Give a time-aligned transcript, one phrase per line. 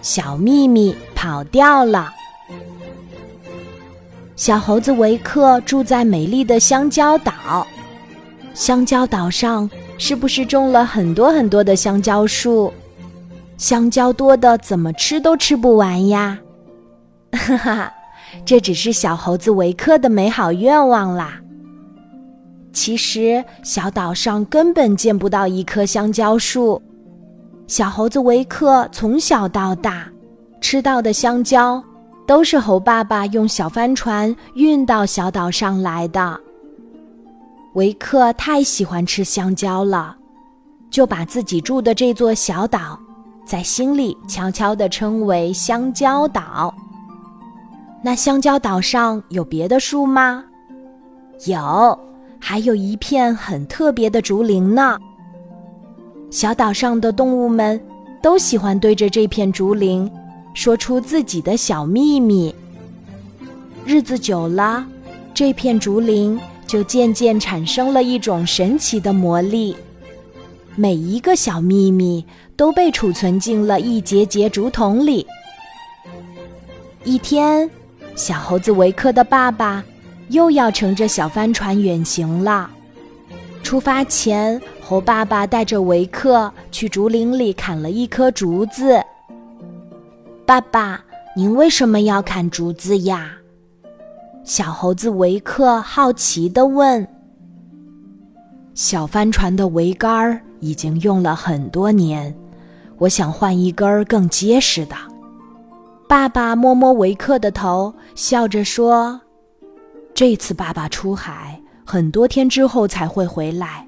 [0.00, 2.12] 小秘密跑掉了。
[4.36, 7.66] 小猴子维克住在美丽的香蕉岛，
[8.54, 12.72] 香蕉岛上是不是种了很多很多的香蕉树？
[13.56, 16.38] 香蕉多的怎么吃都吃不完呀！
[17.32, 17.92] 哈哈，
[18.44, 21.40] 这只是小猴子维克的美好愿望啦。
[22.72, 26.80] 其实小岛上根本见不到一棵香蕉树。
[27.68, 30.08] 小猴子维克从小到大
[30.58, 31.82] 吃到的香蕉，
[32.26, 36.40] 都是猴爸爸用小帆船运到小岛上来的。
[37.74, 40.16] 维克太喜欢吃香蕉了，
[40.90, 42.98] 就把自己住的这座小岛，
[43.44, 46.74] 在心里悄悄地称为香蕉岛。
[48.02, 50.42] 那香蕉岛上有别的树吗？
[51.46, 51.98] 有。
[52.40, 54.96] 还有一片很特别的竹林呢。
[56.30, 57.80] 小岛上的动物们
[58.22, 60.10] 都喜欢对着这片竹林
[60.54, 62.54] 说出自己的小秘密。
[63.84, 64.86] 日子久了，
[65.32, 69.76] 这片竹林就渐渐产生了一种神奇的魔力，
[70.76, 72.24] 每一个小秘密
[72.56, 75.26] 都被储存进了一节节竹筒里。
[77.04, 77.70] 一天，
[78.14, 79.84] 小猴子维克的爸爸。
[80.30, 82.70] 又要乘着小帆船远行了。
[83.62, 89.02] 出发前，猴爸爸带着维克去竹林里砍了一棵竹子。
[90.46, 91.04] 爸爸，
[91.36, 93.30] 您为什么要砍竹子呀？
[94.42, 97.06] 小猴子维克好奇地问。
[98.72, 102.34] 小帆船的桅杆已经用了很多年，
[102.96, 104.96] 我想换一根更结实的。
[106.08, 109.20] 爸爸摸摸维克的头，笑着说。
[110.14, 111.57] 这次爸爸出海
[111.90, 113.82] 很多天之后才会回来，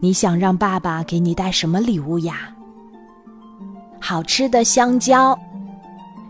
[0.00, 2.54] 你想让爸爸给你带什么礼物呀？
[3.98, 5.34] 好吃的香蕉。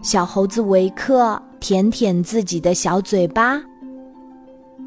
[0.01, 3.61] 小猴子维克舔舔自己的小嘴巴。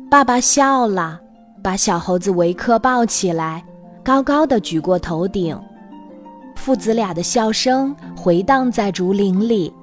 [0.09, 1.19] 爸爸笑了，
[1.61, 3.61] 把小猴子维克抱起来，
[4.01, 5.59] 高高的举过头顶。
[6.55, 9.73] 父子俩的笑声回荡在竹林里。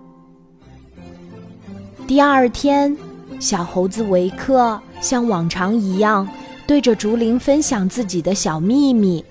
[2.06, 2.96] 第二天。
[3.40, 6.28] 小猴子维克像往常一样
[6.68, 9.24] 对着竹林分享自己的小秘密，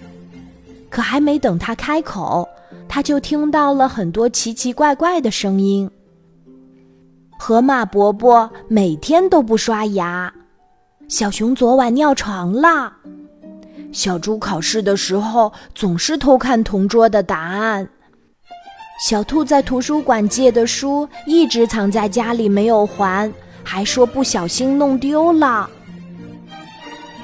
[0.89, 2.49] 可还没等他开口，
[2.89, 5.87] 他就听到了很多奇奇怪怪的声音。
[7.37, 10.33] 河马伯伯每天都不刷牙，
[11.07, 12.91] 小熊昨晚尿床了，
[13.91, 17.87] 小猪考试的时候总是偷看同桌的答案，
[19.07, 23.31] 小兔在图书馆借的书一直藏在家里没有还。
[23.63, 25.69] 还说不小心弄丢了。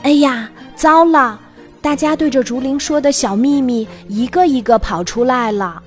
[0.04, 1.40] 哎呀，糟了！
[1.82, 5.82] 大家对着竹林说的小秘密一个一个跑出来了。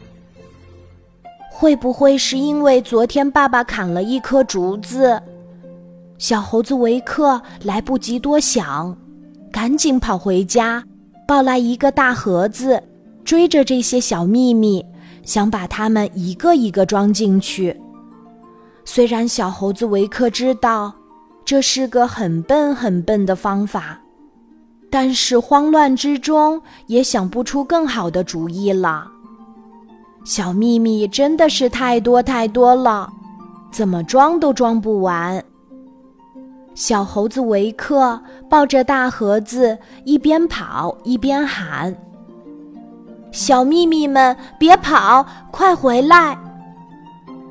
[1.50, 5.22] 会不会是因为昨天爸爸砍了一棵竹子？
[6.18, 8.96] 小猴子维克来不及多想，
[9.52, 10.82] 赶紧跑回家，
[11.26, 12.82] 抱来一个大盒子，
[13.22, 14.84] 追着这些小秘密，
[15.22, 17.78] 想把它们一个一个装进去。
[18.84, 20.94] 虽然小猴子维克知道
[21.44, 24.00] 这是个很笨很笨的方法，
[24.98, 29.06] 但是慌乱之中也想不出更好的主意了。
[30.24, 33.06] 小秘密真的是太多太多了，
[33.70, 35.44] 怎么装都装不完。
[36.74, 38.18] 小猴子维克
[38.48, 41.94] 抱着大盒子，一边跑一边喊
[43.30, 46.38] ：“小秘密们，别跑，快回来！”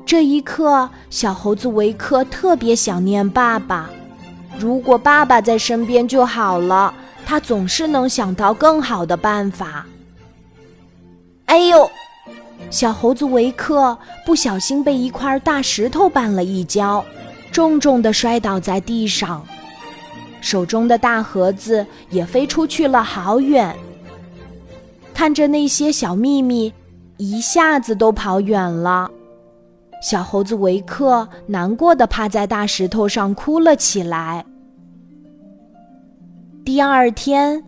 [0.04, 3.88] 这一刻，小猴子维克特别想念爸爸。
[4.58, 6.92] 如果爸爸在身边就好了，
[7.24, 9.86] 他总是能想到更好的办法。
[11.46, 11.90] 哎呦，
[12.70, 17.04] 小猴子维克不小心被一块大石头绊了一跤，
[17.52, 19.44] 重重的摔倒在地上，
[20.40, 23.76] 手中的大盒子也飞出去了好远。
[25.12, 26.72] 看着那些小秘密，
[27.16, 29.10] 一下子都跑远了。
[30.02, 34.44] 小猴子维克难过的趴在大石头上哭了起来。
[36.64, 37.62] 第二天，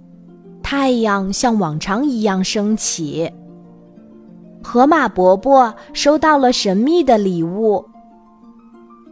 [0.63, 3.31] 太阳像往常一样升起。
[4.63, 7.85] 河马伯伯收到了神秘的礼物，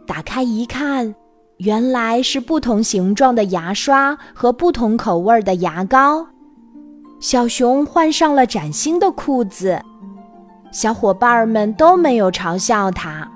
[0.05, 1.15] 打开一看，
[1.57, 6.27] 原来是不同形状的牙刷和不同口味的牙膏。
[7.19, 9.81] 小熊换上了崭新的裤子。
[10.71, 13.29] 小伙伴们都没有嘲笑他。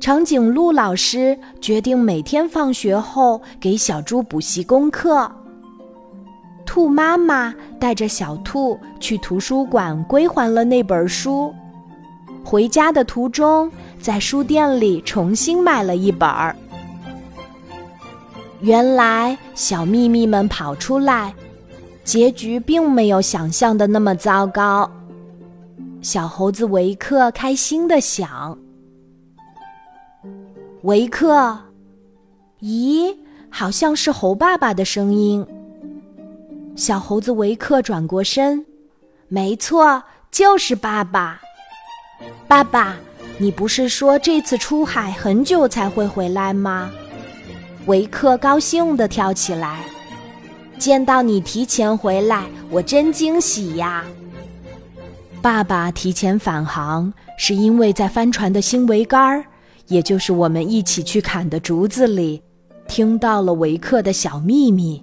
[0.00, 5.30] 长颈鹿老师决定每天放学后给小猪补习功课。
[6.64, 11.54] 兔妈妈带着小兔去图书馆归还了那本书。
[12.42, 13.70] 回家的途中，
[14.00, 16.56] 在书店里重新买了一本儿。
[18.60, 21.34] 原来小秘密们跑出来，
[22.04, 24.90] 结局并没有想象的那么糟糕。
[26.02, 28.58] 小猴子维克开心的想
[30.82, 31.58] ：“维克，
[32.60, 33.14] 咦，
[33.50, 35.46] 好像是猴爸爸的声音。”
[36.74, 38.64] 小猴子维克转过身，
[39.28, 41.42] 没错，就是爸爸。
[42.48, 42.96] 爸爸，
[43.36, 46.90] 你不是说这次出海很久才会回来吗？
[47.86, 49.84] 维克高兴地跳起来，
[50.78, 54.02] 见到你提前回来，我真惊喜呀！
[55.42, 59.44] 爸爸提前返航，是因为在帆船的新桅杆儿，
[59.88, 62.42] 也就是我们一起去砍的竹子里，
[62.86, 65.02] 听到了维克的小秘密。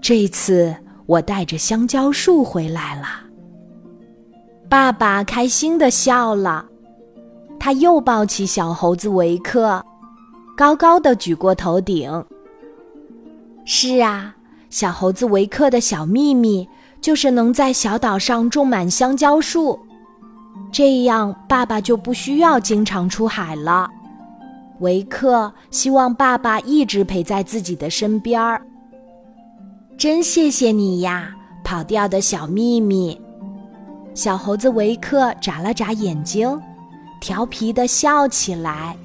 [0.00, 0.74] 这次
[1.06, 3.06] 我带着香蕉树回来了。
[4.68, 6.66] 爸爸开心的笑了，
[7.60, 9.84] 他又抱起小猴子维克，
[10.56, 12.24] 高高的举过头顶。
[13.64, 14.34] 是啊，
[14.68, 16.68] 小猴子维克的小秘密
[17.00, 19.78] 就是能在小岛上种满香蕉树，
[20.72, 23.88] 这样爸爸就不需要经常出海了。
[24.80, 28.62] 维克希望爸爸一直陪在自己的身边儿。
[29.96, 31.34] 真谢谢你呀，
[31.64, 33.20] 跑掉的小秘密。
[34.14, 36.60] 小猴子维克眨了眨眼睛，
[37.20, 38.96] 调皮的笑起来。